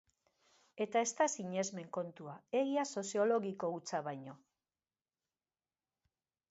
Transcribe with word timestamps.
Eta 0.85 1.03
ez 1.07 1.09
da 1.19 1.27
sinesmen 1.33 1.91
kontua, 1.99 2.33
egia 2.63 2.87
soziologiko 2.93 3.71
hutsa 3.75 4.01
baino. 4.09 4.39